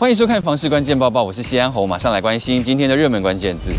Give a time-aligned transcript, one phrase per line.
[0.00, 3.70] 欢迎收看《房市关键报报》，我是西安侯，马上来关心今天的热门关键字。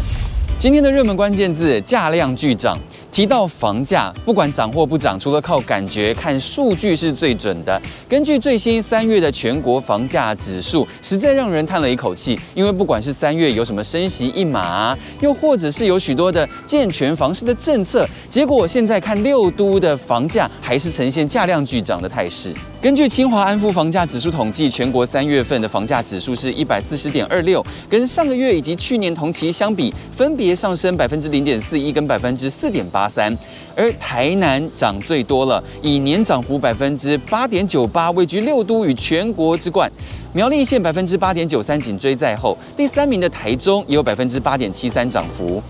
[0.55, 2.77] 今天的热门关键字价量巨涨，
[3.11, 7.81] 提到房价，不管涨或不涨，除了靠感觉，看数据是最准的。
[8.07, 22.53] 根据最新三月的全国房价指数，实在让人叹了一口气，因为不管是三月有什么升息一码，又或者是有许多的健全房市的政策，结果现在看六都的房价还是呈现价量巨涨的态势。
[22.81, 33.37] 根据清华安富房价指数统计，全国三月份的房价指数是一百四十点二六，跟上个月以及去年同期相比，分别上升百分之零点四一跟百分之四点八三，
[33.75, 39.87] 而台南涨最多了，以年涨幅百分之八点九八位居六都与全国之冠。
[40.33, 45.61] 苗栗县百分之八点九三紧追在后，第三名的台中也有百分之八点七三涨幅。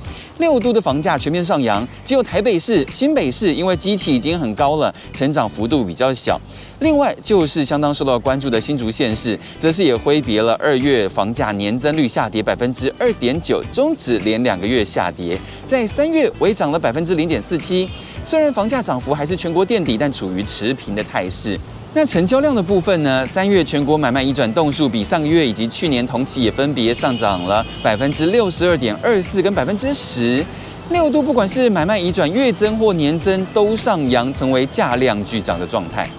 [0.41, 6.37] 六都的房价全面上扬，只有台北市、新北市因为基期已经很高了，成长幅度比较小。
[6.79, 17.87] 另外就是相当受到关注的新竹县市，则是也挥别了二月房价年增率下跌百分之二点九，终止连两个月下跌，在三月微涨了百分之零点四七。
[18.25, 21.55] 虽然房价涨幅还是全国垫底，但处于持平的态势。
[21.93, 23.25] 那成交量的部分呢？
[23.25, 30.43] 三月全国买卖移转动数比上个月以及去年同期也分别上涨了百分之六十二点二四跟百分之十。
[30.89, 36.09] 六都不管是买卖移转月增或年增都上扬，成为价量巨涨的状态。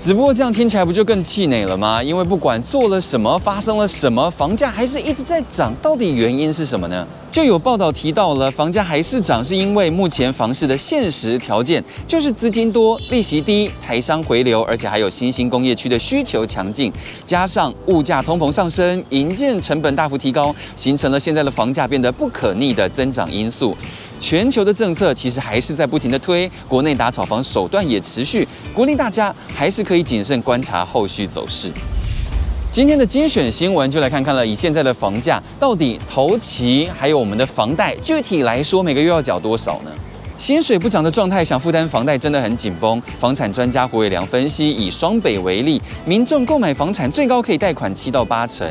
[0.00, 2.00] 只不过这样听起来不就更气馁了吗？
[2.00, 5.74] 因为不管做了什么，发生了什么，房价还是一直在涨。
[5.82, 7.06] 到底原因是什么呢？
[7.32, 16.92] 就有报道提到了，房价还是涨，是因为目前房市的现实条件就是资金多、利息低、台商回流，而且还有新兴工业区的需求强劲，
[17.24, 23.76] 加上物价通膨上升，营建成本大幅提高，形成了现在的房价变得不可逆的增长因素。
[24.18, 31.70] 全球的政策其实还是在不停的推，国内打炒房手段也持续，鼓励大家还是可以谨慎观察后续走势。
[32.70, 39.90] 今天的精选新闻就来看看了，以现在的房价，到底投期还有我们的房贷，具体来说每个月要缴多少呢？
[40.38, 43.02] 薪水不涨的状态，想负担房贷真的很紧绷。
[43.18, 48.64] 房产专家胡伟良分析，以双北为例，民众购买房产最高可以贷款七到八成。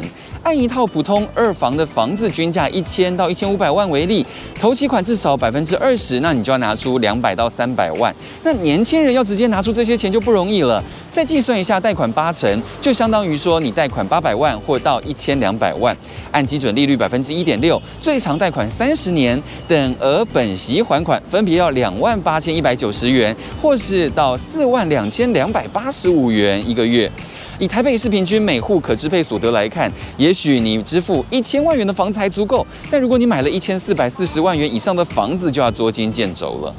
[0.44, 4.26] 按一套普通二房的房子均价一千到一千五百万为例，
[4.58, 8.16] 头期款至少百分之二十，那你就要拿出两百到三百万。
[8.44, 10.82] 那年轻人要直接拿出这些钱就不容易了。
[11.12, 15.96] 再计算一下贷款八成，就相当于说你贷款八百万或到一千两百万，
[16.32, 27.12] 按基准利率百分之一点六，最长贷款三十年，等额本息还款分别要两万八千一百九十元，或是到四万两千两百八十五元一个月。
[27.60, 36.74] 以台北市平均每户可支配所得来看，也许你支付一千万元的房子还足够，但如果你买了一千四百四十万元以上的房子，就要捉襟见肘了。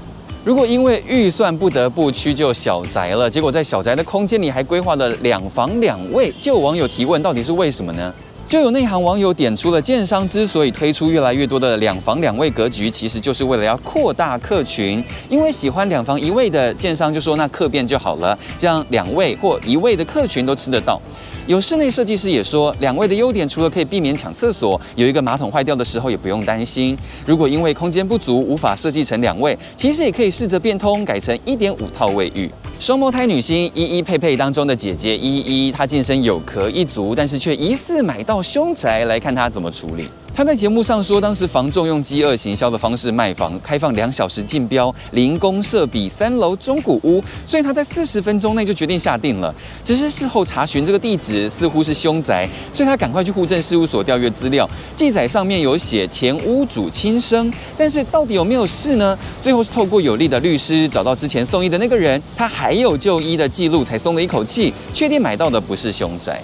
[0.45, 8.15] 如果因为预算不得不屈就小宅了，结果在小宅的空间里还规划了两房两卫，就有网友提问，到底是为什么呢？
[8.49, 15.05] 就有内行网友点出了，建商之所以推出越来越多的两房两卫格局，其实就是为了要扩大客群。
[15.29, 20.99] 因为喜欢两房一卫的建商就说，那客变就好了，这样两卫或一卫的客群都吃得到。
[21.47, 26.97] 有室内设计师也说，两卫的优点除了可以避免抢厕所，有一个马桶坏掉的时候也不用担心。
[27.27, 32.51] 如果因为空间不足无法设计成两卫，其实也可以试着变通，改成一点五套卫浴。
[32.81, 40.09] 双胞胎女星依依佩佩当中的姐姐依依，她晋升有壳一族，但是却疑似买到凶宅，来看她怎么处理。
[40.39, 49.53] 他在节目上说，当时房仲用饥饿行销的方式卖房，开放两小时竞标，零公设比三楼中古屋，所以他在四十分钟内就决定下定了。
[49.83, 59.19] 只是事后查询这个地址似乎是凶宅，所以他赶快去户政事务所调阅资料，记载上面有写前屋主轻生，但是到底有没有事呢？
[59.43, 66.41] 最后是透过有力的律师找到之前送医的那个人，他还有就医的记录，才松了一口气，确定买到的不是凶宅。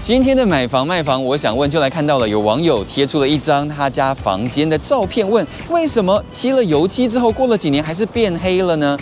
[0.00, 8.96] 今天的买房卖房，我想问，就来看到了有网友贴出了一张他家房间的照片，问为什么漆了油漆之后，过了几年还是变黑了呢？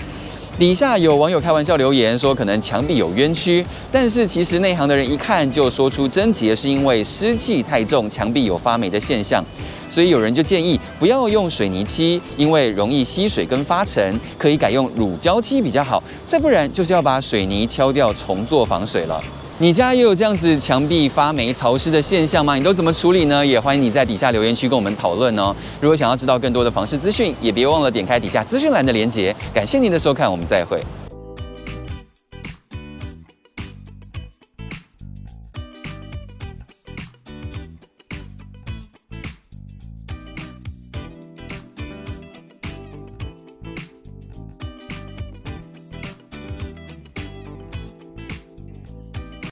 [0.59, 9.43] 底下有网友开玩笑留言说，可能墙壁有冤屈，但是其实内行的人一看就说出症结，是因为湿气太重，墙壁有发霉的现象，
[9.89, 19.23] 所以有人就建议不要用水泥漆，因为容易吸水跟发尘，可以改用乳胶漆比较好，再不然就是要把水泥敲掉重做防水了。
[19.61, 22.55] 你家也有这样子墙壁发霉潮湿的现象吗？
[22.55, 23.45] 你都怎么处理呢？
[23.45, 25.53] 也欢迎你在底下留言区跟我们讨论哦。
[25.81, 29.35] 如果想要知道更多的房事资讯，也别忘了点开底下资讯栏的连接。
[29.53, 30.81] 感谢您的收看，我们再会。